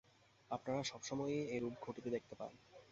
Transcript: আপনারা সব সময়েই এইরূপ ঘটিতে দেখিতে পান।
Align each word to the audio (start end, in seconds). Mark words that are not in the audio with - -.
আপনারা 0.51 0.81
সব 0.83 1.01
সময়েই 1.03 1.49
এইরূপ 1.51 1.73
ঘটিতে 1.81 2.09
দেখিতে 2.09 2.35
পান। 2.35 2.51